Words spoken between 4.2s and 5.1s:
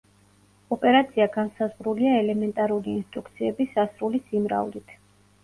სიმრავლით.